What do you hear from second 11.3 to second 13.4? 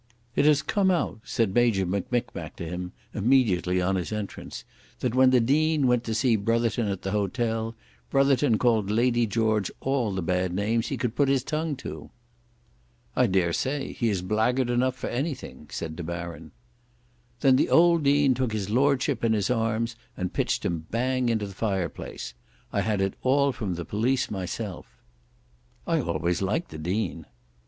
tongue to." "I